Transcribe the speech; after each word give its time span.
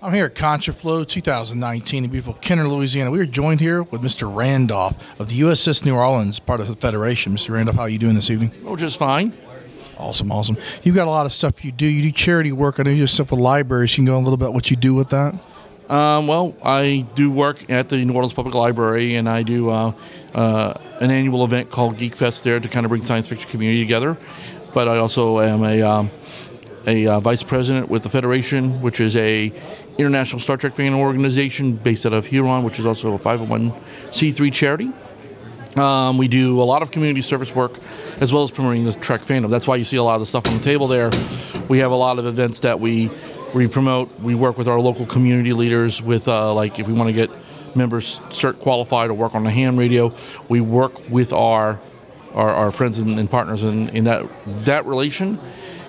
I'm 0.00 0.14
here 0.14 0.26
at 0.26 0.36
ContraFlow 0.36 1.08
2019 1.08 2.04
in 2.04 2.10
beautiful 2.10 2.34
Kenner, 2.34 2.68
Louisiana. 2.68 3.10
We 3.10 3.18
are 3.18 3.26
joined 3.26 3.58
here 3.58 3.82
with 3.82 4.00
Mr. 4.00 4.32
Randolph 4.32 4.96
of 5.18 5.28
the 5.28 5.40
USS 5.40 5.84
New 5.84 5.96
Orleans, 5.96 6.38
part 6.38 6.60
of 6.60 6.68
the 6.68 6.76
Federation. 6.76 7.34
Mr. 7.34 7.54
Randolph, 7.54 7.74
how 7.74 7.82
are 7.82 7.88
you 7.88 7.98
doing 7.98 8.14
this 8.14 8.30
evening? 8.30 8.52
Oh, 8.64 8.76
just 8.76 8.96
fine. 8.96 9.32
Awesome, 9.96 10.30
awesome. 10.30 10.56
You've 10.84 10.94
got 10.94 11.08
a 11.08 11.10
lot 11.10 11.26
of 11.26 11.32
stuff 11.32 11.64
you 11.64 11.72
do. 11.72 11.84
You 11.84 12.02
do 12.02 12.12
charity 12.12 12.52
work. 12.52 12.78
I 12.78 12.84
know 12.84 12.90
you 12.90 12.98
do 12.98 13.06
stuff 13.08 13.32
with 13.32 13.40
libraries. 13.40 13.90
You 13.94 13.96
can 13.96 14.04
go 14.04 14.16
a 14.16 14.20
little 14.20 14.36
bit 14.36 14.52
what 14.52 14.70
you 14.70 14.76
do 14.76 14.94
with 14.94 15.10
that. 15.10 15.34
Um, 15.88 16.28
well, 16.28 16.54
I 16.62 17.04
do 17.16 17.32
work 17.32 17.68
at 17.68 17.88
the 17.88 17.96
New 18.04 18.14
Orleans 18.14 18.34
Public 18.34 18.54
Library, 18.54 19.16
and 19.16 19.28
I 19.28 19.42
do 19.42 19.68
uh, 19.68 19.92
uh, 20.32 20.74
an 21.00 21.10
annual 21.10 21.44
event 21.44 21.70
called 21.70 21.98
Geek 21.98 22.14
Fest 22.14 22.44
there 22.44 22.60
to 22.60 22.68
kind 22.68 22.86
of 22.86 22.90
bring 22.90 23.04
science 23.04 23.28
fiction 23.28 23.50
community 23.50 23.82
together. 23.82 24.16
But 24.72 24.86
I 24.86 24.98
also 24.98 25.40
am 25.40 25.64
a 25.64 25.82
um, 25.82 26.10
a 26.88 27.06
uh, 27.06 27.20
vice 27.20 27.42
president 27.42 27.90
with 27.90 28.02
the 28.02 28.08
Federation, 28.08 28.80
which 28.80 28.98
is 28.98 29.14
a 29.16 29.52
international 29.98 30.40
Star 30.40 30.56
Trek 30.56 30.72
fan 30.72 30.94
organization 30.94 31.76
based 31.76 32.06
out 32.06 32.14
of 32.14 32.24
Huron, 32.24 32.64
which 32.64 32.78
is 32.78 32.86
also 32.86 33.14
a 33.14 33.18
501c3 33.18 34.52
charity. 34.52 34.90
Um, 35.76 36.16
we 36.16 36.28
do 36.28 36.60
a 36.60 36.64
lot 36.64 36.80
of 36.80 36.90
community 36.90 37.20
service 37.20 37.54
work 37.54 37.78
as 38.20 38.32
well 38.32 38.42
as 38.42 38.50
promoting 38.50 38.84
the 38.84 38.94
Trek 38.94 39.20
fandom. 39.20 39.50
That's 39.50 39.68
why 39.68 39.76
you 39.76 39.84
see 39.84 39.98
a 39.98 40.02
lot 40.02 40.14
of 40.14 40.20
the 40.20 40.26
stuff 40.26 40.48
on 40.48 40.54
the 40.54 40.62
table 40.62 40.88
there. 40.88 41.10
We 41.68 41.78
have 41.78 41.90
a 41.90 41.96
lot 41.96 42.18
of 42.18 42.24
events 42.24 42.60
that 42.60 42.80
we 42.80 43.10
we 43.54 43.68
promote. 43.68 44.18
We 44.20 44.34
work 44.34 44.56
with 44.56 44.66
our 44.66 44.80
local 44.80 45.04
community 45.04 45.52
leaders 45.52 46.02
with 46.02 46.26
uh, 46.26 46.54
like 46.54 46.78
if 46.78 46.88
we 46.88 46.94
want 46.94 47.08
to 47.08 47.12
get 47.12 47.30
members 47.76 48.20
cert 48.30 48.60
qualified 48.60 49.10
or 49.10 49.14
work 49.14 49.34
on 49.34 49.44
the 49.44 49.50
ham 49.50 49.76
radio, 49.76 50.12
we 50.48 50.62
work 50.62 51.10
with 51.10 51.34
our 51.34 51.78
our, 52.32 52.50
our 52.50 52.70
friends 52.72 52.98
and, 52.98 53.18
and 53.18 53.30
partners 53.30 53.62
in, 53.62 53.90
in 53.90 54.04
that 54.04 54.26
that 54.64 54.86
relation. 54.86 55.38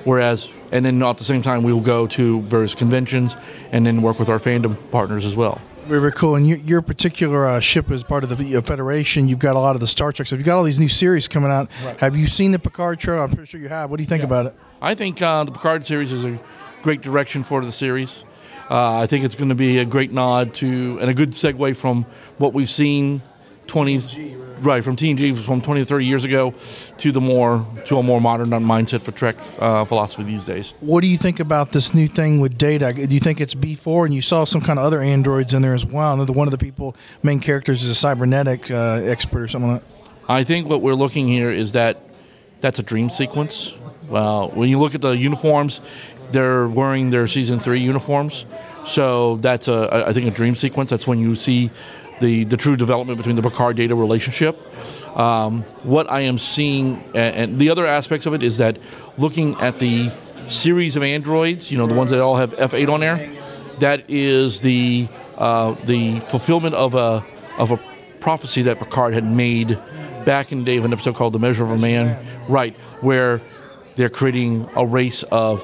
Whereas, 0.03 0.51
and 0.71 0.85
then 0.85 1.01
at 1.03 1.17
the 1.17 1.23
same 1.23 1.41
time, 1.41 1.63
we 1.63 1.73
will 1.73 1.81
go 1.81 2.07
to 2.07 2.41
various 2.43 2.73
conventions 2.75 3.35
and 3.71 3.85
then 3.85 4.01
work 4.01 4.19
with 4.19 4.29
our 4.29 4.39
fandom 4.39 4.77
partners 4.91 5.25
as 5.25 5.35
well. 5.35 5.59
Very, 5.85 6.01
very 6.01 6.11
cool. 6.11 6.35
And 6.35 6.47
your, 6.47 6.57
your 6.59 6.81
particular 6.83 7.47
uh, 7.47 7.59
ship 7.59 7.89
is 7.89 8.03
part 8.03 8.23
of 8.23 8.37
the 8.37 8.55
uh, 8.57 8.61
Federation. 8.61 9.27
You've 9.27 9.39
got 9.39 9.55
a 9.55 9.59
lot 9.59 9.75
of 9.75 9.81
the 9.81 9.87
Star 9.87 10.11
Trek 10.11 10.27
stuff. 10.27 10.37
You've 10.37 10.45
got 10.45 10.57
all 10.57 10.63
these 10.63 10.77
new 10.79 10.87
series 10.89 11.27
coming 11.27 11.49
out. 11.49 11.69
Right. 11.83 11.97
Have 11.99 12.15
you 12.15 12.27
seen 12.27 12.51
the 12.51 12.59
Picard 12.59 13.01
show? 13.01 13.19
I'm 13.19 13.29
pretty 13.31 13.47
sure 13.47 13.59
you 13.59 13.69
have. 13.69 13.89
What 13.89 13.97
do 13.97 14.03
you 14.03 14.07
think 14.07 14.21
Yeah. 14.21 14.27
about 14.27 14.45
it? 14.47 14.55
I 14.81 14.93
think 14.93 15.19
uh, 15.21 15.45
the 15.45 15.51
Picard 15.51 15.87
series 15.87 16.13
is 16.13 16.25
a 16.25 16.39
great 16.83 17.01
direction 17.01 17.43
for 17.43 17.65
the 17.65 17.71
series. 17.71 18.23
Uh, 18.69 18.97
I 18.99 19.07
think 19.07 19.25
it's 19.25 19.33
going 19.33 19.49
to 19.49 19.55
be 19.55 19.79
a 19.79 19.85
great 19.85 20.11
nod 20.11 20.53
to 20.55 20.99
and 21.01 21.09
a 21.09 21.13
good 21.15 21.31
segue 21.31 21.75
from 21.75 22.05
what 22.37 22.53
we've 22.53 22.69
seen 22.69 23.23
20s 23.65 24.37
right 24.61 24.83
from 24.83 24.95
TNG 24.95 25.37
from 25.37 25.61
20 25.61 25.81
to 25.81 25.85
30 25.85 26.05
years 26.05 26.23
ago 26.25 26.53
to 26.97 27.11
the 27.11 27.21
more 27.21 27.65
to 27.85 27.97
a 27.97 28.03
more 28.03 28.21
modern 28.21 28.49
mindset 28.49 29.01
for 29.01 29.11
Trek 29.11 29.37
uh, 29.59 29.85
philosophy 29.85 30.23
these 30.23 30.45
days. 30.45 30.73
What 30.79 31.01
do 31.01 31.07
you 31.07 31.17
think 31.17 31.39
about 31.39 31.71
this 31.71 31.93
new 31.93 32.07
thing 32.07 32.39
with 32.39 32.57
Data? 32.57 32.93
Do 32.93 33.13
you 33.13 33.19
think 33.19 33.41
it's 33.41 33.55
B4? 33.55 34.05
And 34.05 34.13
you 34.13 34.21
saw 34.21 34.43
some 34.43 34.61
kind 34.61 34.79
of 34.79 34.85
other 34.85 35.01
androids 35.01 35.53
in 35.53 35.61
there 35.61 35.73
as 35.73 35.85
well. 35.85 36.19
And 36.19 36.35
one 36.35 36.47
of 36.47 36.51
the 36.51 36.57
people, 36.57 36.95
main 37.23 37.39
characters, 37.39 37.83
is 37.83 37.89
a 37.89 37.95
cybernetic 37.95 38.69
uh, 38.71 39.01
expert 39.03 39.41
or 39.41 39.47
something 39.47 39.73
like 39.73 39.81
that. 39.81 39.99
I 40.29 40.43
think 40.43 40.69
what 40.69 40.81
we're 40.81 40.93
looking 40.93 41.27
here 41.27 41.49
is 41.49 41.71
that 41.71 42.03
that's 42.59 42.79
a 42.79 42.83
dream 42.83 43.09
sequence. 43.09 43.73
Well, 44.07 44.49
when 44.49 44.69
you 44.69 44.79
look 44.79 44.95
at 44.95 45.01
the 45.01 45.11
uniforms, 45.11 45.81
they're 46.31 46.67
wearing 46.67 47.09
their 47.09 47.27
season 47.27 47.59
three 47.59 47.79
uniforms, 47.79 48.45
so 48.85 49.37
that's 49.37 49.67
a 49.67 50.05
I 50.07 50.13
think 50.13 50.27
a 50.27 50.31
dream 50.31 50.55
sequence. 50.55 50.89
That's 50.89 51.07
when 51.07 51.19
you 51.19 51.35
see 51.35 51.71
the 52.19 52.43
the 52.45 52.57
true 52.57 52.75
development 52.75 53.17
between 53.17 53.35
the 53.35 53.41
Picard 53.41 53.75
Data 53.75 53.95
relationship. 53.95 54.57
Um, 55.17 55.63
what 55.83 56.09
I 56.09 56.21
am 56.21 56.37
seeing, 56.37 57.03
and, 57.15 57.35
and 57.35 57.59
the 57.59 57.69
other 57.69 57.85
aspects 57.85 58.25
of 58.25 58.33
it 58.33 58.43
is 58.43 58.57
that 58.59 58.77
looking 59.17 59.59
at 59.59 59.79
the 59.79 60.11
series 60.47 60.95
of 60.95 61.03
androids, 61.03 61.71
you 61.71 61.77
know, 61.77 61.87
the 61.87 61.95
ones 61.95 62.11
that 62.11 62.21
all 62.21 62.35
have 62.35 62.51
F8 62.51 62.91
on 62.91 62.99
there, 62.99 63.29
that 63.79 64.09
is 64.09 64.61
the 64.61 65.07
uh, 65.37 65.73
the 65.85 66.19
fulfillment 66.21 66.75
of 66.75 66.95
a 66.95 67.25
of 67.57 67.71
a 67.71 67.79
prophecy 68.19 68.63
that 68.63 68.79
Picard 68.79 69.13
had 69.13 69.23
made 69.23 69.79
back 70.25 70.51
in 70.51 70.59
the 70.59 70.65
day 70.65 70.77
of 70.77 70.85
an 70.85 70.93
episode 70.93 71.15
called 71.15 71.33
"The 71.33 71.39
Measure 71.39 71.63
of 71.63 71.71
a 71.71 71.77
Man," 71.77 72.25
right, 72.47 72.75
where 73.01 73.41
they're 73.99 74.07
creating 74.07 74.65
a 74.77 74.85
race 74.85 75.23
of 75.23 75.61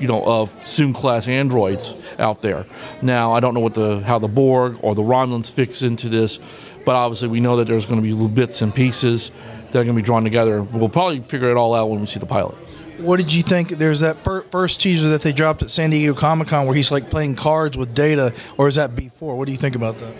you 0.00 0.08
know 0.08 0.24
of 0.24 0.50
Soong 0.64 0.92
class 0.92 1.28
androids 1.28 1.94
out 2.18 2.42
there. 2.42 2.66
Now, 3.02 3.32
I 3.34 3.38
don't 3.38 3.54
know 3.54 3.60
what 3.60 3.74
the 3.74 4.00
how 4.00 4.18
the 4.18 4.26
Borg 4.26 4.80
or 4.82 4.96
the 4.96 5.02
Romulans 5.02 5.48
fix 5.48 5.82
into 5.82 6.08
this, 6.08 6.40
but 6.84 6.96
obviously 6.96 7.28
we 7.28 7.38
know 7.38 7.54
that 7.58 7.68
there's 7.68 7.86
going 7.86 8.00
to 8.00 8.02
be 8.02 8.12
little 8.12 8.28
bits 8.28 8.62
and 8.62 8.74
pieces 8.74 9.30
that 9.70 9.78
are 9.78 9.84
going 9.84 9.94
to 9.94 10.02
be 10.02 10.04
drawn 10.04 10.24
together. 10.24 10.60
We'll 10.60 10.88
probably 10.88 11.20
figure 11.20 11.50
it 11.50 11.56
all 11.56 11.72
out 11.72 11.88
when 11.88 12.00
we 12.00 12.06
see 12.06 12.18
the 12.18 12.26
pilot. 12.26 12.56
What 12.98 13.18
did 13.18 13.32
you 13.32 13.44
think? 13.44 13.68
There's 13.68 14.00
that 14.00 14.24
per- 14.24 14.42
first 14.50 14.80
teaser 14.80 15.10
that 15.10 15.22
they 15.22 15.32
dropped 15.32 15.62
at 15.62 15.70
San 15.70 15.90
Diego 15.90 16.14
Comic 16.14 16.48
Con 16.48 16.66
where 16.66 16.74
he's 16.74 16.90
like 16.90 17.10
playing 17.10 17.36
cards 17.36 17.78
with 17.78 17.94
Data, 17.94 18.34
or 18.56 18.66
is 18.66 18.74
that 18.74 18.96
B4? 18.96 19.36
What 19.36 19.46
do 19.46 19.52
you 19.52 19.58
think 19.58 19.76
about 19.76 19.98
that? 20.00 20.16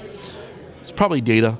It's 0.81 0.93
probably 0.93 1.21
Data, 1.21 1.59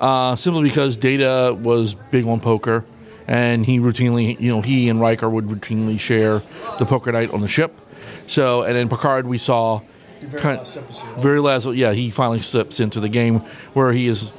uh, 0.00 0.36
simply 0.36 0.62
because 0.62 0.96
Data 0.96 1.54
was 1.60 1.92
big 1.92 2.26
on 2.26 2.40
poker, 2.40 2.86
and 3.28 3.64
he 3.64 3.78
routinely, 3.78 4.40
you 4.40 4.50
know, 4.50 4.62
he 4.62 4.88
and 4.88 5.00
Riker 5.00 5.28
would 5.28 5.46
routinely 5.46 6.00
share 6.00 6.42
the 6.78 6.86
poker 6.86 7.12
night 7.12 7.30
on 7.30 7.40
the 7.40 7.46
ship. 7.46 7.78
So, 8.26 8.62
and 8.62 8.74
then 8.74 8.88
Picard, 8.88 9.26
we 9.26 9.38
saw 9.38 9.82
very 10.20 10.42
kind- 10.42 10.58
last 10.58 10.76
episode. 10.78 11.18
very 11.18 11.40
last, 11.40 11.66
yeah, 11.66 11.92
he 11.92 12.10
finally 12.10 12.40
steps 12.40 12.80
into 12.80 13.00
the 13.00 13.08
game 13.08 13.40
where 13.74 13.92
he 13.92 14.08
is. 14.08 14.32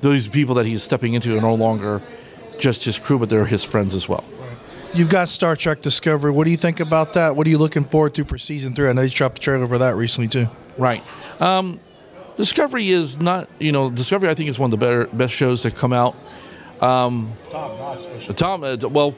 Those 0.00 0.28
people 0.28 0.54
that 0.54 0.64
he's 0.64 0.82
stepping 0.82 1.12
into 1.12 1.36
are 1.36 1.42
no 1.42 1.54
longer 1.54 2.00
just 2.58 2.84
his 2.84 2.98
crew, 2.98 3.18
but 3.18 3.28
they're 3.28 3.44
his 3.44 3.64
friends 3.64 3.94
as 3.94 4.08
well. 4.08 4.24
You've 4.94 5.10
got 5.10 5.28
Star 5.28 5.54
Trek 5.56 5.82
Discovery. 5.82 6.30
What 6.30 6.44
do 6.44 6.50
you 6.50 6.56
think 6.56 6.80
about 6.80 7.12
that? 7.14 7.36
What 7.36 7.46
are 7.46 7.50
you 7.50 7.58
looking 7.58 7.84
forward 7.84 8.14
to 8.14 8.24
for 8.24 8.38
season 8.38 8.74
three? 8.74 8.88
I 8.88 8.92
know 8.92 9.02
you 9.02 9.10
dropped 9.10 9.36
the 9.36 9.40
trailer 9.40 9.68
for 9.68 9.78
that 9.78 9.96
recently 9.96 10.28
too. 10.28 10.48
Right. 10.78 11.04
Um, 11.38 11.80
Discovery 12.36 12.88
is 12.88 13.20
not, 13.20 13.48
you 13.58 13.72
know, 13.72 13.90
Discovery 13.90 14.30
I 14.30 14.34
think 14.34 14.48
is 14.48 14.58
one 14.58 14.72
of 14.72 14.78
the 14.78 14.84
better 14.84 15.06
best 15.08 15.34
shows 15.34 15.62
that 15.64 15.76
come 15.76 15.92
out. 15.92 16.16
Tom, 18.36 18.64
uh, 18.64 18.76
well, 18.88 19.14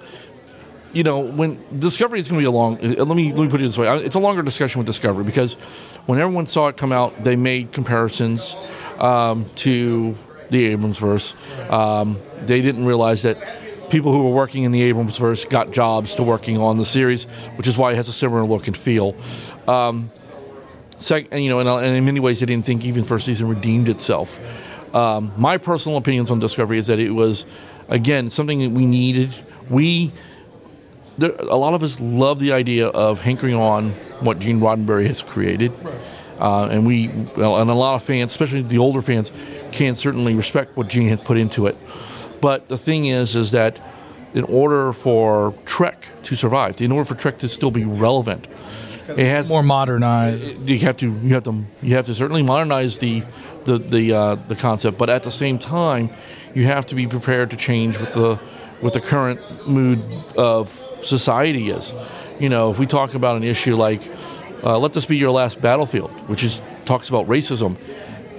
you 0.92 1.02
know, 1.04 1.20
when 1.20 1.62
Discovery 1.78 2.20
is 2.20 2.28
going 2.28 2.38
to 2.38 2.42
be 2.42 2.46
a 2.46 2.50
long. 2.50 2.76
uh, 2.78 3.04
Let 3.04 3.16
me 3.16 3.32
let 3.32 3.42
me 3.44 3.48
put 3.48 3.60
it 3.60 3.64
this 3.64 3.78
way: 3.78 3.88
it's 4.04 4.14
a 4.14 4.18
longer 4.20 4.42
discussion 4.42 4.78
with 4.78 4.86
Discovery 4.86 5.24
because 5.24 5.54
when 6.06 6.20
everyone 6.20 6.46
saw 6.46 6.68
it 6.68 6.76
come 6.76 6.92
out, 6.92 7.22
they 7.24 7.36
made 7.36 7.72
comparisons 7.72 8.56
um, 8.98 9.46
to 9.56 10.14
the 10.50 10.66
Abrams 10.66 10.98
verse. 10.98 11.34
Um, 11.70 12.18
they 12.44 12.60
didn't 12.60 12.84
realize 12.84 13.22
that 13.22 13.38
people 13.90 14.12
who 14.12 14.24
were 14.24 14.34
working 14.34 14.64
in 14.64 14.72
the 14.72 14.82
Abrams 14.82 15.16
verse 15.16 15.44
got 15.44 15.70
jobs 15.70 16.14
to 16.16 16.22
working 16.22 16.58
on 16.58 16.76
the 16.76 16.84
series, 16.84 17.24
which 17.56 17.66
is 17.66 17.78
why 17.78 17.92
it 17.92 17.96
has 17.96 18.08
a 18.08 18.12
similar 18.12 18.44
look 18.44 18.66
and 18.66 18.76
feel. 18.76 19.14
Um, 19.68 20.10
sec- 20.98 21.28
and 21.30 21.42
you 21.42 21.48
know, 21.48 21.60
and, 21.60 21.68
uh, 21.68 21.76
and 21.78 21.96
in 21.96 22.04
many 22.04 22.20
ways, 22.20 22.40
they 22.40 22.46
didn't 22.46 22.66
think 22.66 22.84
even 22.84 23.04
first 23.04 23.24
season 23.24 23.48
redeemed 23.48 23.88
itself. 23.88 24.38
Um, 24.94 25.32
my 25.36 25.58
personal 25.58 25.98
opinions 25.98 26.30
on 26.30 26.38
Discovery 26.38 26.78
is 26.78 26.86
that 26.88 26.98
it 26.98 27.10
was, 27.10 27.46
again, 27.88 28.30
something 28.30 28.60
that 28.60 28.70
we 28.70 28.86
needed. 28.86 29.34
We 29.70 30.12
there, 31.18 31.30
a 31.30 31.56
lot 31.56 31.74
of 31.74 31.82
us 31.82 32.00
love 32.00 32.38
the 32.38 32.52
idea 32.52 32.88
of 32.88 33.20
hankering 33.20 33.54
on 33.54 33.90
what 34.20 34.38
Gene 34.38 34.60
Roddenberry 34.60 35.06
has 35.06 35.22
created, 35.22 35.72
uh, 36.38 36.66
and 36.66 36.86
we 36.86 37.08
well, 37.36 37.58
and 37.58 37.70
a 37.70 37.74
lot 37.74 37.94
of 37.94 38.02
fans, 38.02 38.32
especially 38.32 38.62
the 38.62 38.78
older 38.78 39.02
fans, 39.02 39.32
can 39.72 39.94
certainly 39.94 40.34
respect 40.34 40.76
what 40.76 40.88
Gene 40.88 41.08
had 41.08 41.24
put 41.24 41.36
into 41.36 41.66
it. 41.66 41.76
But 42.40 42.68
the 42.68 42.78
thing 42.78 43.06
is, 43.06 43.36
is 43.36 43.52
that 43.52 43.78
in 44.34 44.44
order 44.44 44.92
for 44.92 45.54
Trek 45.66 46.06
to 46.24 46.34
survive, 46.34 46.80
in 46.80 46.92
order 46.92 47.04
for 47.04 47.14
Trek 47.14 47.38
to 47.38 47.48
still 47.48 47.70
be 47.70 47.84
relevant, 47.84 48.46
it 49.08 49.26
has 49.26 49.48
More 49.48 49.62
modernized. 49.62 50.68
you 50.68 50.78
have 50.80 50.96
to 50.98 51.06
you 51.22 51.34
have 51.34 51.44
to 51.44 51.64
you 51.82 51.96
have 51.96 52.06
to 52.06 52.14
certainly 52.14 52.42
modernize 52.42 52.98
the 52.98 53.22
the 53.64 53.78
the 53.78 54.12
uh, 54.12 54.34
the 54.48 54.56
concept, 54.56 54.98
but 54.98 55.08
at 55.10 55.22
the 55.22 55.30
same 55.30 55.58
time, 55.58 56.10
you 56.54 56.64
have 56.66 56.86
to 56.86 56.94
be 56.94 57.06
prepared 57.06 57.50
to 57.50 57.56
change 57.56 57.98
with 57.98 58.12
the 58.12 58.38
with 58.80 58.94
the 58.94 59.00
current 59.00 59.40
mood 59.66 60.00
of 60.36 60.68
society 61.02 61.70
is. 61.70 61.94
You 62.40 62.48
know, 62.48 62.70
if 62.72 62.78
we 62.78 62.86
talk 62.86 63.14
about 63.14 63.36
an 63.36 63.44
issue 63.44 63.76
like 63.76 64.02
uh, 64.64 64.78
"Let 64.78 64.92
This 64.92 65.06
Be 65.06 65.16
Your 65.16 65.30
Last 65.30 65.60
Battlefield," 65.60 66.10
which 66.28 66.42
is 66.44 66.60
talks 66.84 67.08
about 67.08 67.26
racism 67.28 67.76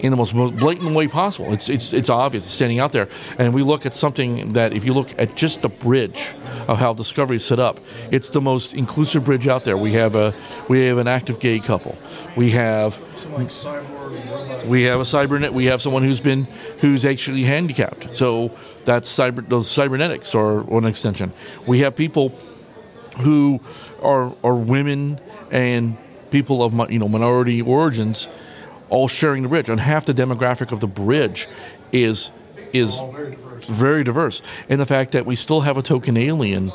in 0.04 0.12
the 0.12 0.18
most 0.18 0.36
blatant 0.36 0.94
way 0.94 1.08
possible. 1.08 1.54
It's 1.54 1.70
it's 1.70 1.94
it's 1.94 2.10
obvious, 2.10 2.44
it's 2.44 2.54
standing 2.54 2.80
out 2.80 2.92
there. 2.92 3.08
And 3.40 3.54
we 3.54 3.64
look 3.64 3.86
at 3.86 3.94
something 3.94 4.50
that, 4.50 4.74
if 4.74 4.84
you 4.86 4.94
look 4.94 5.18
at 5.18 5.36
just 5.36 5.62
the 5.62 5.70
bridge 5.70 6.36
of 6.68 6.78
how 6.78 6.94
Discovery 6.94 7.38
is 7.38 7.46
set 7.46 7.60
up, 7.60 7.80
it's 8.12 8.30
the 8.30 8.42
most 8.42 8.74
inclusive 8.74 9.24
bridge 9.24 9.48
out 9.48 9.64
there. 9.64 9.78
We 9.78 9.94
have 9.94 10.16
a 10.16 10.34
we 10.68 10.86
have 10.88 10.98
an 10.98 11.08
active 11.08 11.40
gay 11.40 11.60
couple. 11.60 11.98
We 12.36 12.52
have 12.52 13.00
Like 13.32 13.48
cyborg 13.48 14.68
we 14.68 14.84
have 14.84 15.00
a 15.00 15.04
cybernet. 15.04 15.54
We 15.54 15.66
have 15.66 15.82
someone 15.82 16.04
who's 16.04 16.20
been 16.20 16.46
who's 16.80 17.06
actually 17.06 17.44
handicapped. 17.44 18.16
So 18.16 18.52
that's 18.84 19.10
cyber 19.10 19.48
those 19.48 19.70
cybernetics 19.70 20.36
or, 20.36 20.62
or 20.62 20.80
an 20.80 20.86
extension. 20.86 21.34
We 21.66 21.80
have 21.80 21.96
people 21.96 22.38
who 23.22 23.62
are 24.02 24.36
are 24.44 24.56
women 24.56 25.20
and 25.52 25.98
people 26.34 26.64
of 26.64 26.74
you 26.92 27.00
know 27.00 27.08
minority 27.08 27.62
origins, 27.62 28.28
all 28.94 29.08
sharing 29.08 29.44
the 29.44 29.50
bridge. 29.50 29.70
And 29.70 29.80
half 29.80 30.06
the 30.06 30.14
demographic 30.14 30.72
of 30.72 30.80
the 30.80 30.88
bridge 30.88 31.48
is 31.92 32.32
is 32.72 33.00
very 33.68 34.04
diverse. 34.04 34.42
And 34.70 34.80
the 34.80 34.86
fact 34.86 35.12
that 35.12 35.26
we 35.26 35.36
still 35.36 35.62
have 35.62 35.78
a 35.78 35.82
token 35.82 36.18
alien 36.18 36.72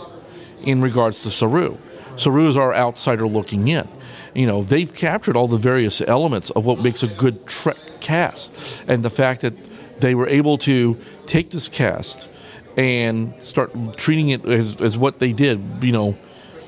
in 0.63 0.81
regards 0.81 1.21
to 1.23 1.31
Saru. 1.31 1.77
Saru 2.17 2.49
is 2.49 2.57
our 2.57 2.75
outsider 2.75 3.27
looking 3.27 3.69
in. 3.69 3.89
You 4.35 4.47
know, 4.47 4.63
they've 4.63 4.93
captured 4.93 5.37
all 5.37 5.49
the 5.49 5.59
various 5.59 6.01
elements 6.01 6.51
of 6.51 6.65
what 6.65 6.81
makes 6.81 7.03
a 7.03 7.09
good 7.09 7.47
Trek 7.47 7.77
cast, 8.01 8.53
and 8.87 9.05
the 9.05 9.11
fact 9.11 9.41
that 9.41 9.55
they 10.01 10.15
were 10.15 10.29
able 10.29 10.59
to 10.59 10.97
take 11.27 11.51
this 11.51 11.69
cast 11.69 12.29
and 12.77 13.35
start 13.43 13.97
treating 13.97 14.29
it 14.31 14.45
as, 14.47 14.77
as 14.81 14.97
what 14.97 15.19
they 15.19 15.33
did. 15.33 15.61
You 15.83 15.93
know, 15.93 16.19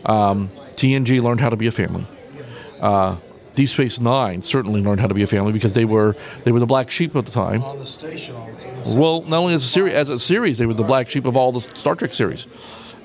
um, 0.06 0.48
TNG 0.72 1.22
learned 1.22 1.40
how 1.40 1.50
to 1.50 1.56
be 1.56 1.66
a 1.66 1.72
family. 1.72 2.06
Uh, 2.80 3.16
Deep 3.60 3.68
Space 3.68 4.00
Nine 4.00 4.40
certainly 4.40 4.80
learned 4.80 5.00
how 5.00 5.06
to 5.06 5.12
be 5.12 5.22
a 5.22 5.26
family 5.26 5.52
because 5.52 5.74
they 5.74 5.84
were 5.84 6.16
they 6.44 6.50
were 6.50 6.60
the 6.60 6.64
black 6.64 6.90
sheep 6.90 7.14
at 7.14 7.26
the 7.26 7.30
time. 7.30 7.62
On 7.62 7.78
the 7.78 7.84
station 7.84 8.34
the. 8.34 8.96
Well, 8.98 9.20
not 9.24 9.36
only 9.36 9.52
as 9.52 9.62
a 9.62 9.66
series, 9.66 9.92
as 9.92 10.08
a 10.08 10.18
series, 10.18 10.56
they 10.56 10.64
were 10.64 10.72
the 10.72 10.82
black 10.82 11.10
sheep 11.10 11.26
of 11.26 11.36
all 11.36 11.52
the 11.52 11.60
Star 11.60 11.94
Trek 11.94 12.14
series. 12.14 12.46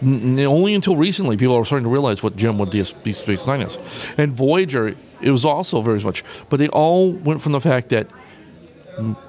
N- 0.01 0.39
only 0.39 0.73
until 0.73 0.95
recently, 0.95 1.35
people 1.35 1.55
are 1.55 1.65
starting 1.65 1.83
to 1.83 1.89
realize 1.89 2.23
what 2.23 2.37
Jim, 2.37 2.57
what 2.57 2.71
DS 2.71 2.93
Deep 2.93 3.17
Space 3.17 3.45
Nine 3.45 3.63
is, 3.63 3.77
and 4.17 4.31
Voyager. 4.31 4.95
It 5.21 5.29
was 5.29 5.43
also 5.43 5.81
very 5.81 5.99
much, 5.99 6.23
but 6.49 6.55
they 6.55 6.69
all 6.69 7.11
went 7.11 7.41
from 7.41 7.51
the 7.51 7.59
fact 7.59 7.89
that 7.89 8.07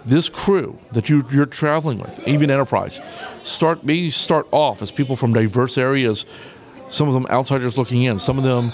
this 0.05 0.29
crew 0.29 0.79
that 0.93 1.09
you, 1.09 1.25
you're 1.33 1.45
traveling 1.45 1.99
with, 1.99 2.21
even 2.29 2.53
Enterprise, 2.53 3.01
start 3.43 3.83
maybe 3.83 4.11
start 4.11 4.47
off 4.53 4.81
as 4.81 4.93
people 4.93 5.17
from 5.17 5.33
diverse 5.33 5.77
areas. 5.77 6.25
Some 6.89 7.09
of 7.09 7.15
them 7.15 7.27
outsiders 7.31 7.77
looking 7.77 8.05
in. 8.05 8.17
Some 8.21 8.39
of 8.39 8.45
them 8.45 8.71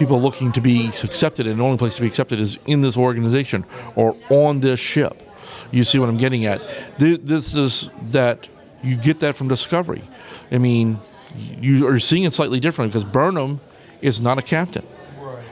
people 0.00 0.20
looking 0.20 0.50
to 0.50 0.62
be 0.62 0.88
accepted, 0.88 1.46
and 1.46 1.60
the 1.60 1.64
only 1.64 1.76
place 1.76 1.94
to 1.96 2.00
be 2.00 2.06
accepted 2.08 2.40
is 2.40 2.58
in 2.66 2.80
this 2.80 2.96
organization 2.96 3.66
or 3.94 4.16
on 4.30 4.60
this 4.60 4.80
ship. 4.80 5.22
You 5.70 5.84
see 5.84 5.98
what 5.98 6.08
I'm 6.08 6.16
getting 6.16 6.46
at? 6.46 6.62
This 6.98 7.54
is 7.54 7.90
that 8.10 8.48
you 8.82 8.96
get 8.96 9.20
that 9.20 9.36
from 9.36 9.48
Discovery. 9.48 10.02
I 10.50 10.56
mean, 10.56 10.98
you 11.36 11.86
are 11.86 11.98
seeing 11.98 12.24
it 12.24 12.32
slightly 12.32 12.60
differently 12.60 12.88
because 12.88 13.04
Burnham 13.04 13.60
is 14.00 14.22
not 14.22 14.38
a 14.38 14.42
captain. 14.42 14.86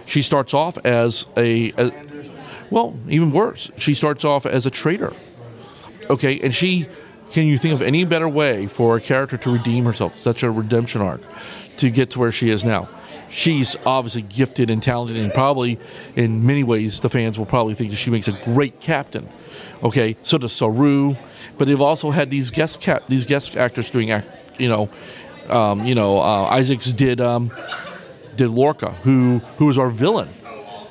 She 0.06 0.22
starts 0.22 0.54
off 0.54 0.78
as 0.78 1.26
a, 1.36 1.70
a 1.76 1.92
well, 2.70 2.98
even 3.06 3.30
worse. 3.32 3.70
She 3.76 3.92
starts 3.92 4.24
off 4.24 4.46
as 4.46 4.64
a 4.64 4.70
traitor. 4.70 5.14
Okay, 6.08 6.40
and 6.40 6.54
she 6.54 6.86
can 7.30 7.46
you 7.46 7.58
think 7.58 7.74
of 7.74 7.82
any 7.82 8.04
better 8.04 8.28
way 8.28 8.66
for 8.66 8.96
a 8.96 9.00
character 9.00 9.36
to 9.38 9.52
redeem 9.52 9.84
herself, 9.84 10.16
such 10.16 10.42
a 10.42 10.50
redemption 10.50 11.00
arc, 11.00 11.20
to 11.76 11.90
get 11.90 12.10
to 12.10 12.18
where 12.18 12.32
she 12.32 12.50
is 12.50 12.64
now? 12.64 12.88
She's 13.28 13.76
obviously 13.84 14.22
gifted 14.22 14.70
and 14.70 14.82
talented, 14.82 15.16
and 15.16 15.32
probably 15.32 15.78
in 16.16 16.46
many 16.46 16.64
ways 16.64 17.00
the 17.00 17.10
fans 17.10 17.38
will 17.38 17.46
probably 17.46 17.74
think 17.74 17.90
that 17.90 17.96
she 17.96 18.10
makes 18.10 18.28
a 18.28 18.32
great 18.32 18.80
captain. 18.80 19.28
Okay, 19.82 20.16
so 20.22 20.38
does 20.38 20.52
Saru, 20.52 21.14
but 21.58 21.68
they've 21.68 21.80
also 21.80 22.10
had 22.10 22.30
these 22.30 22.50
guest 22.50 22.80
cap 22.80 23.04
these 23.08 23.24
guest 23.24 23.56
actors 23.56 23.90
doing 23.90 24.10
act, 24.10 24.28
you 24.58 24.68
know, 24.68 24.88
um, 25.48 25.84
you 25.84 25.94
know, 25.94 26.20
uh, 26.20 26.44
Isaacs 26.44 26.92
did 26.92 27.20
um, 27.20 27.52
did 28.36 28.48
Lorca, 28.48 28.92
who 29.02 29.40
who 29.58 29.66
was 29.66 29.76
our 29.76 29.90
villain 29.90 30.28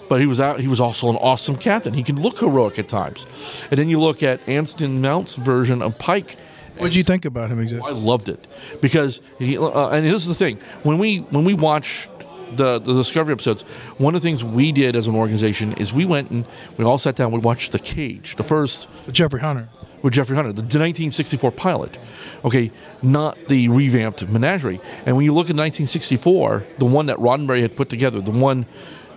but 0.09 0.19
he 0.19 0.25
was 0.25 0.39
out. 0.39 0.59
He 0.59 0.67
was 0.67 0.79
also 0.79 1.09
an 1.09 1.15
awesome 1.17 1.57
captain. 1.57 1.93
He 1.93 2.03
can 2.03 2.21
look 2.21 2.39
heroic 2.39 2.79
at 2.79 2.87
times. 2.87 3.25
And 3.69 3.77
then 3.77 3.89
you 3.89 3.99
look 3.99 4.23
at 4.23 4.39
Anson 4.47 5.01
Mount's 5.01 5.35
version 5.35 5.81
of 5.81 5.97
Pike. 5.97 6.37
What 6.77 6.87
did 6.87 6.95
you 6.95 7.03
think 7.03 7.25
about 7.25 7.49
him 7.49 7.59
exactly? 7.59 7.89
I 7.89 7.93
loved 7.93 8.29
it 8.29 8.45
because 8.81 9.19
he. 9.39 9.57
Uh, 9.57 9.89
and 9.89 10.05
this 10.05 10.21
is 10.21 10.27
the 10.27 10.35
thing 10.35 10.59
when 10.83 10.99
we 10.99 11.19
when 11.19 11.43
we 11.43 11.53
watch 11.55 12.07
the 12.55 12.79
the 12.79 12.93
Discovery 12.93 13.33
episodes, 13.33 13.63
one 13.97 14.15
of 14.15 14.21
the 14.21 14.27
things 14.27 14.43
we 14.43 14.71
did 14.71 14.95
as 14.95 15.07
an 15.07 15.15
organization 15.15 15.73
is 15.73 15.91
we 15.91 16.05
went 16.05 16.29
and 16.31 16.45
we 16.77 16.85
all 16.85 16.97
sat 16.97 17.15
down. 17.15 17.31
We 17.31 17.39
watched 17.39 17.71
The 17.71 17.79
Cage, 17.79 18.35
the 18.35 18.43
first 18.43 18.87
Jeffrey 19.11 19.41
Hunter. 19.41 19.69
with 20.01 20.13
Jeffrey 20.13 20.35
Hunter, 20.35 20.53
the 20.53 20.61
1964 20.61 21.51
pilot. 21.51 21.97
Okay, 22.45 22.71
not 23.01 23.37
the 23.47 23.67
revamped 23.69 24.27
Menagerie. 24.29 24.79
And 25.05 25.15
when 25.15 25.25
you 25.25 25.33
look 25.33 25.49
at 25.49 25.55
1964, 25.55 26.65
the 26.77 26.85
one 26.85 27.07
that 27.07 27.17
Roddenberry 27.17 27.61
had 27.61 27.75
put 27.75 27.89
together, 27.89 28.21
the 28.21 28.31
one 28.31 28.65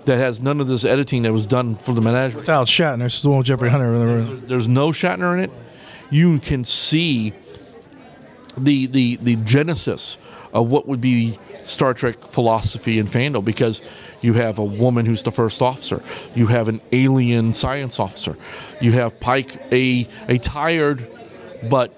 that 0.06 0.17
has 0.17 0.41
none 0.41 0.61
of 0.61 0.69
this 0.69 0.85
editing 0.85 1.23
that 1.23 1.32
was 1.32 1.47
done 1.47 1.76
for 1.76 1.93
the 1.93 2.00
Menagerie. 2.00 2.41
Without 2.41 2.67
Shatner, 2.67 3.06
is 3.06 3.23
the 3.23 3.29
one 3.29 3.38
with 3.38 3.47
Jeffrey 3.47 3.70
Hunter. 3.70 3.94
in 3.94 4.00
the 4.00 4.06
room. 4.06 4.44
There's 4.47 4.69
no 4.69 4.91
Shatner 4.91 5.35
in 5.35 5.44
it. 5.44 5.50
You 6.11 6.38
can 6.38 6.64
see 6.64 7.32
the 8.58 8.87
the 8.87 9.17
the 9.17 9.37
genesis 9.37 10.19
of 10.52 10.69
what 10.70 10.88
would 10.88 11.00
be 11.00 11.38
Star 11.62 11.94
Trek 11.94 12.20
philosophy 12.23 12.99
and 12.99 13.08
fandom 13.08 13.44
because 13.44 13.81
you 14.20 14.35
have 14.35 14.58
a 14.58 14.64
woman 14.64 15.06
who's 15.06 15.23
the 15.23 15.32
first 15.32 15.62
officer, 15.62 16.03
you 16.35 16.46
have 16.49 16.69
an 16.69 16.81
alien 16.93 17.53
science 17.53 18.00
officer, 18.00 18.37
you 18.81 18.93
have 18.93 19.20
Pike, 19.20 19.56
a 19.73 20.08
a 20.29 20.38
tired 20.38 21.06
but 21.69 21.93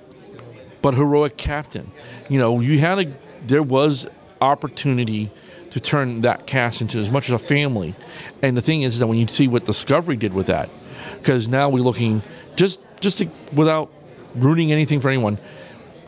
but 0.83 0.95
heroic 0.95 1.37
captain. 1.37 1.91
You 2.29 2.39
know, 2.39 2.61
you 2.61 2.79
had 2.79 2.99
a 2.99 3.13
there 3.47 3.63
was 3.63 4.07
opportunity 4.41 5.31
to 5.73 5.81
turn 5.81 6.23
that 6.23 6.47
cast 6.47 6.81
into 6.81 6.99
as 6.99 7.11
much 7.11 7.29
as 7.29 7.35
a 7.35 7.39
family. 7.39 7.95
And 8.41 8.57
the 8.57 8.61
thing 8.61 8.83
is 8.83 8.99
that 9.01 9.07
when 9.07 9.19
you 9.19 9.27
see 9.27 9.49
what 9.49 9.65
Discovery 9.65 10.17
did 10.17 10.33
with 10.33 10.47
that, 10.47 10.71
because 11.19 11.49
now 11.49 11.69
we're 11.69 11.83
looking 11.83 12.23
just 12.57 12.81
just 13.01 13.19
to, 13.19 13.29
without 13.53 13.91
ruining 14.35 14.73
anything 14.73 15.01
for 15.01 15.09
anyone. 15.09 15.39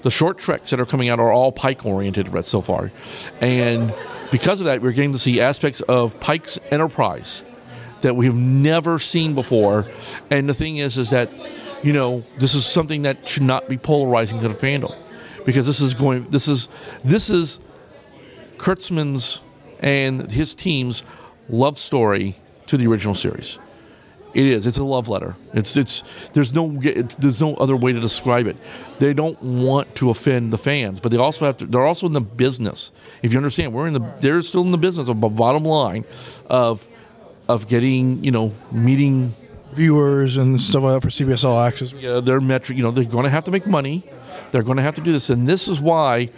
The 0.02 0.10
short 0.10 0.38
treks 0.38 0.70
that 0.70 0.80
are 0.80 0.86
coming 0.86 1.08
out 1.08 1.18
are 1.18 1.32
all 1.32 1.50
Pike 1.50 1.86
oriented 1.86 2.44
so 2.44 2.60
far, 2.60 2.92
and 3.40 3.94
because 4.30 4.60
of 4.60 4.66
that, 4.66 4.82
we're 4.82 4.92
getting 4.92 5.12
to 5.12 5.18
see 5.18 5.40
aspects 5.40 5.80
of 5.82 6.20
Pike's 6.20 6.58
Enterprise 6.70 7.42
that 8.02 8.14
we 8.14 8.26
have 8.26 8.34
never 8.34 8.98
seen 8.98 9.34
before. 9.34 9.86
And 10.30 10.46
the 10.46 10.52
thing 10.52 10.76
is, 10.76 10.98
is 10.98 11.08
that 11.10 11.30
you 11.82 11.94
know 11.94 12.22
this 12.38 12.54
is 12.54 12.66
something 12.66 13.02
that 13.02 13.26
should 13.26 13.44
not 13.44 13.66
be 13.66 13.78
polarizing 13.78 14.40
to 14.40 14.48
the 14.48 14.54
fandom, 14.54 14.94
because 15.46 15.64
this 15.66 15.80
is 15.80 15.94
going, 15.94 16.28
this 16.28 16.48
is 16.48 16.68
this 17.02 17.30
is 17.30 17.58
Kurtzman's 18.58 19.40
and 19.84 20.30
his 20.30 20.54
team's 20.54 21.04
love 21.48 21.78
story 21.78 22.34
to 22.66 22.76
the 22.76 22.86
original 22.88 23.14
series. 23.14 23.60
It 24.32 24.46
is. 24.46 24.66
It's 24.66 24.78
a 24.78 24.84
love 24.84 25.08
letter. 25.08 25.36
It's. 25.52 25.76
It's. 25.76 26.02
There's 26.30 26.52
no. 26.52 26.76
It's, 26.82 27.14
there's 27.14 27.40
no 27.40 27.54
other 27.54 27.76
way 27.76 27.92
to 27.92 28.00
describe 28.00 28.48
it. 28.48 28.56
They 28.98 29.14
don't 29.14 29.40
want 29.40 29.94
to 29.96 30.10
offend 30.10 30.52
the 30.52 30.58
fans, 30.58 30.98
but 30.98 31.12
they 31.12 31.18
also 31.18 31.44
have 31.44 31.58
to. 31.58 31.66
They're 31.66 31.86
also 31.86 32.06
in 32.06 32.14
the 32.14 32.20
business. 32.20 32.90
If 33.22 33.32
you 33.32 33.38
understand, 33.38 33.72
we're 33.72 33.86
in 33.86 33.92
the. 33.92 34.14
They're 34.20 34.40
still 34.40 34.62
in 34.62 34.72
the 34.72 34.78
business 34.78 35.08
of 35.08 35.20
the 35.20 35.28
bottom 35.28 35.62
line, 35.62 36.04
of, 36.46 36.88
of 37.46 37.68
getting 37.68 38.24
you 38.24 38.32
know 38.32 38.52
meeting 38.72 39.32
Viewers 39.74 40.36
and 40.36 40.60
stuff 40.60 40.82
like 40.84 40.94
that 40.94 41.02
for 41.02 41.10
CBS 41.10 41.44
All 41.44 41.58
Access. 41.58 41.92
uh, 41.92 42.20
their 42.20 42.40
metric. 42.40 42.76
You 42.76 42.84
know, 42.84 42.90
they're 42.90 43.04
going 43.04 43.24
to 43.24 43.30
have 43.30 43.44
to 43.44 43.50
make 43.50 43.66
money. 43.66 44.04
They're 44.50 44.62
going 44.62 44.76
to 44.76 44.82
have 44.82 44.94
to 44.94 45.00
do 45.00 45.12
this, 45.12 45.30
and 45.30 45.48
this 45.48 45.68
is 45.68 45.80
why, 45.80 46.30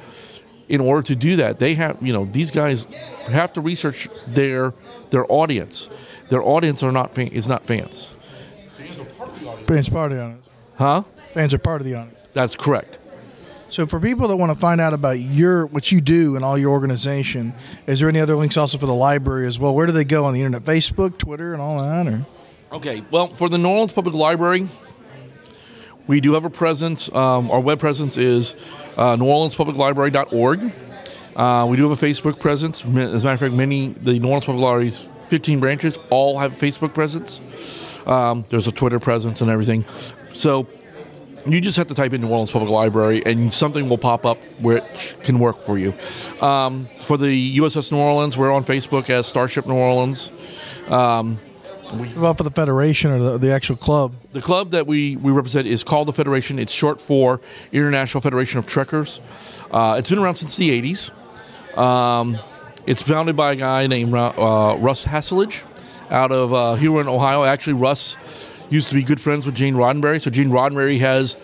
in 0.68 0.80
order 0.80 1.02
to 1.02 1.16
do 1.16 1.36
that, 1.36 1.58
they 1.58 1.74
have. 1.74 2.02
You 2.02 2.12
know, 2.12 2.24
these 2.24 2.50
guys 2.50 2.84
have 3.28 3.52
to 3.54 3.60
research 3.60 4.08
their 4.26 4.72
their 5.10 5.30
audience. 5.30 5.88
Their 6.28 6.42
audience 6.42 6.82
are 6.82 6.92
not 6.92 7.14
fan, 7.14 7.28
is 7.28 7.48
not 7.48 7.64
fans, 7.66 8.12
Fans 8.76 8.98
are 9.00 9.04
part 9.04 10.10
of 10.12 10.18
the 10.18 10.24
audience. 10.24 10.46
huh? 10.76 11.02
Fans 11.32 11.54
are 11.54 11.58
part 11.58 11.80
of 11.80 11.84
the 11.86 11.94
audience. 11.94 12.18
That's 12.32 12.56
correct. 12.56 12.98
So 13.68 13.86
for 13.86 13.98
people 13.98 14.28
that 14.28 14.36
want 14.36 14.52
to 14.52 14.58
find 14.58 14.80
out 14.80 14.92
about 14.94 15.18
your 15.18 15.66
what 15.66 15.90
you 15.90 16.00
do 16.00 16.36
and 16.36 16.44
all 16.44 16.56
your 16.56 16.70
organization, 16.70 17.52
is 17.86 18.00
there 18.00 18.08
any 18.08 18.20
other 18.20 18.36
links 18.36 18.56
also 18.56 18.78
for 18.78 18.86
the 18.86 18.94
library 18.94 19.46
as 19.46 19.58
well? 19.58 19.74
Where 19.74 19.86
do 19.86 19.92
they 19.92 20.04
go 20.04 20.24
on 20.24 20.34
the 20.34 20.40
internet? 20.40 20.62
Facebook, 20.64 21.18
Twitter, 21.18 21.52
and 21.52 21.60
all 21.62 21.80
that? 21.82 22.06
Or 22.06 22.24
Okay, 22.72 23.04
well, 23.12 23.28
for 23.28 23.48
the 23.48 23.58
New 23.58 23.68
Orleans 23.68 23.92
Public 23.92 24.14
Library, 24.14 24.66
we 26.06 26.20
do 26.20 26.34
have 26.34 26.44
a 26.44 26.50
presence. 26.50 27.12
Um, 27.14 27.50
our 27.50 27.60
web 27.60 27.78
presence 27.78 28.16
is 28.16 28.54
uh, 28.96 29.16
neworleanspubliclibrary.org. 29.16 30.72
Uh, 31.34 31.66
we 31.68 31.76
do 31.76 31.88
have 31.88 32.02
a 32.02 32.06
Facebook 32.06 32.40
presence. 32.40 32.84
As 32.84 32.90
a 32.90 32.92
matter 32.94 33.32
of 33.32 33.40
fact, 33.40 33.54
many 33.54 33.88
the 33.88 34.18
New 34.18 34.28
Orleans 34.28 34.46
Public 34.46 34.62
Library's 34.64 35.10
15 35.28 35.60
branches 35.60 35.98
all 36.10 36.38
have 36.38 36.52
Facebook 36.52 36.94
presence. 36.94 37.40
Um, 38.06 38.44
there's 38.48 38.66
a 38.66 38.72
Twitter 38.72 39.00
presence 39.00 39.40
and 39.40 39.50
everything. 39.50 39.84
So 40.32 40.68
you 41.44 41.60
just 41.60 41.76
have 41.76 41.88
to 41.88 41.94
type 41.94 42.12
in 42.12 42.20
New 42.20 42.28
Orleans 42.28 42.50
Public 42.50 42.70
Library, 42.70 43.22
and 43.26 43.52
something 43.52 43.88
will 43.88 43.98
pop 43.98 44.24
up 44.24 44.38
which 44.60 45.16
can 45.22 45.38
work 45.38 45.62
for 45.62 45.78
you. 45.78 45.92
Um, 46.40 46.88
for 47.04 47.16
the 47.16 47.58
USS 47.58 47.92
New 47.92 47.98
Orleans, 47.98 48.36
we're 48.36 48.52
on 48.52 48.64
Facebook 48.64 49.10
as 49.10 49.26
Starship 49.26 49.66
New 49.66 49.74
Orleans. 49.74 50.30
What 51.92 52.16
about 52.16 52.36
for 52.36 52.42
the 52.42 52.50
federation 52.50 53.10
or 53.12 53.18
the, 53.18 53.38
the 53.38 53.52
actual 53.52 53.76
club? 53.76 54.14
The 54.32 54.40
club 54.40 54.72
that 54.72 54.86
we, 54.86 55.16
we 55.16 55.30
represent 55.30 55.68
is 55.68 55.84
called 55.84 56.08
the 56.08 56.12
Federation. 56.12 56.58
It's 56.58 56.72
short 56.72 57.00
for 57.00 57.40
International 57.72 58.20
Federation 58.20 58.58
of 58.58 58.66
Trekkers. 58.66 59.20
Uh, 59.70 59.96
it's 59.98 60.10
been 60.10 60.18
around 60.18 60.34
since 60.34 60.56
the 60.56 60.70
80s. 60.82 61.78
Um, 61.78 62.38
it's 62.86 63.02
founded 63.02 63.36
by 63.36 63.52
a 63.52 63.56
guy 63.56 63.86
named 63.86 64.14
uh, 64.14 64.76
Russ 64.78 65.04
Haslage 65.04 65.62
out 66.10 66.32
of 66.32 66.52
uh, 66.52 66.74
Huron, 66.74 67.08
Ohio. 67.08 67.44
Actually, 67.44 67.74
Russ 67.74 68.16
used 68.68 68.88
to 68.88 68.94
be 68.94 69.02
good 69.02 69.20
friends 69.20 69.46
with 69.46 69.54
Gene 69.54 69.74
Roddenberry, 69.74 70.20
so 70.20 70.30
Gene 70.30 70.50
Roddenberry 70.50 70.98
has 70.98 71.36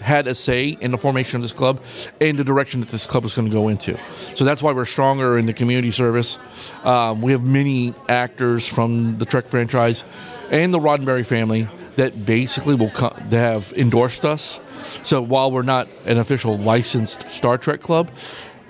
had 0.00 0.26
a 0.26 0.34
say 0.34 0.68
in 0.80 0.90
the 0.90 0.98
formation 0.98 1.36
of 1.36 1.42
this 1.42 1.52
club 1.52 1.80
and 2.20 2.38
the 2.38 2.44
direction 2.44 2.80
that 2.80 2.88
this 2.88 3.06
club 3.06 3.24
is 3.24 3.34
going 3.34 3.48
to 3.48 3.54
go 3.54 3.68
into. 3.68 3.98
So 4.34 4.44
that's 4.44 4.62
why 4.62 4.72
we're 4.72 4.84
stronger 4.84 5.38
in 5.38 5.46
the 5.46 5.52
community 5.52 5.90
service. 5.90 6.38
Um, 6.84 7.22
we 7.22 7.32
have 7.32 7.46
many 7.46 7.94
actors 8.08 8.66
from 8.66 9.18
the 9.18 9.24
Trek 9.24 9.48
franchise 9.48 10.04
and 10.50 10.72
the 10.72 10.78
Roddenberry 10.78 11.26
family 11.26 11.68
that 11.96 12.24
basically 12.24 12.74
will 12.74 12.90
co- 12.90 13.14
have 13.30 13.72
endorsed 13.76 14.24
us. 14.24 14.60
So 15.02 15.20
while 15.20 15.50
we're 15.50 15.62
not 15.62 15.88
an 16.06 16.18
official 16.18 16.56
licensed 16.56 17.30
Star 17.30 17.58
Trek 17.58 17.80
club, 17.80 18.10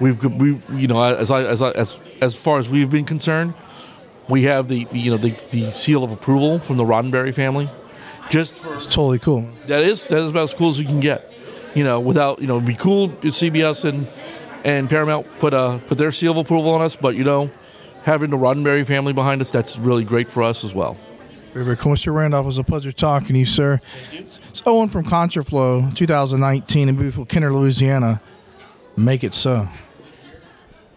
we've 0.01 0.23
we 0.25 0.61
you 0.75 0.89
know 0.89 1.03
as 1.03 1.31
I 1.31 1.43
as 1.43 1.63
I, 1.63 1.71
as 1.73 1.99
as 2.21 2.35
far 2.35 2.59
as 2.59 2.69
we've 2.69 2.91
been 2.91 3.05
concerned, 3.05 3.55
we 4.29 4.45
have 4.45 4.69
the 4.69 4.87
you 4.93 5.11
know 5.11 5.17
the, 5.17 5.37
the 5.51 5.63
seal 5.63 6.05
of 6.05 6.11
approval 6.11 6.59
from 6.59 6.77
the 6.77 6.85
Roddenberry 6.85 7.35
family. 7.35 7.69
Just 8.31 8.57
for, 8.59 8.75
It's 8.75 8.85
totally 8.87 9.19
cool. 9.19 9.49
that 9.67 9.83
is 9.83 10.05
that 10.07 10.21
is 10.21 10.31
about 10.31 10.43
as 10.45 10.55
cool 10.55 10.71
as 10.71 10.79
you 10.79 10.87
can 10.87 11.01
get. 11.01 11.33
You 11.75 11.85
know, 11.85 12.01
without 12.01 12.41
you 12.41 12.47
know, 12.47 12.57
it'd 12.57 12.67
be 12.67 12.75
cool 12.75 13.11
if 13.23 13.35
CBS 13.35 13.85
and 13.85 14.07
and 14.65 14.89
Paramount 14.89 15.27
put 15.39 15.55
a 15.55 15.81
put 15.87 15.99
their 15.99 16.13
seal 16.13 16.33
of 16.33 16.39
approval 16.39 16.73
on 16.73 16.83
us, 16.83 16.97
but 16.97 17.15
you 17.17 17.25
know, 17.25 17.51
having 18.03 18.31
the 18.31 18.37
Roddenberry 18.37 18.87
family 18.87 19.13
behind 19.13 19.41
us, 19.41 19.51
that's 19.51 19.79
really 19.79 20.05
great 20.05 20.29
for 20.31 20.43
us 20.43 20.65
as 20.65 20.75
well. 20.75 20.97
Very, 21.55 21.65
very 21.65 21.77
cool. 21.77 21.93
Mr. 21.95 22.15
Randolph, 22.15 22.45
it 22.45 22.47
was 22.47 22.59
a 22.59 22.65
pleasure 22.65 22.93
talking 22.93 23.29
to 23.29 23.39
you, 23.39 23.47
sir. 23.47 23.81
It's 24.13 24.63
Owen 24.67 24.89
from 24.91 25.05
Contraflow 25.05 25.95
2019 25.95 26.89
in 26.89 26.95
beautiful 26.97 27.25
Kenner, 27.25 27.53
Louisiana. 27.53 28.21
Make 28.97 29.25
it 29.25 29.33
so. 29.35 29.69